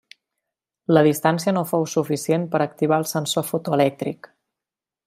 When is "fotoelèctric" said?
3.53-4.33